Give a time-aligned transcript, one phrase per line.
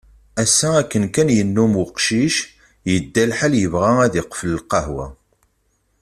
[0.41, 2.35] Ass-a akken kan yennum uqcic,
[2.91, 5.07] yedda lḥal yebɣa ad iqfel lqahwa.